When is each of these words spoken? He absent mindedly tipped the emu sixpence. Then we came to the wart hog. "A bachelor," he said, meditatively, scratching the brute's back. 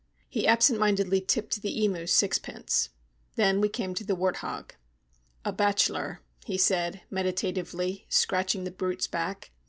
He 0.27 0.47
absent 0.47 0.79
mindedly 0.79 1.21
tipped 1.21 1.61
the 1.61 1.83
emu 1.83 2.07
sixpence. 2.07 2.89
Then 3.35 3.61
we 3.61 3.69
came 3.69 3.93
to 3.93 4.03
the 4.03 4.15
wart 4.15 4.37
hog. 4.37 4.73
"A 5.45 5.53
bachelor," 5.53 6.21
he 6.43 6.57
said, 6.57 7.01
meditatively, 7.11 8.07
scratching 8.09 8.63
the 8.63 8.71
brute's 8.71 9.05
back. 9.05 9.51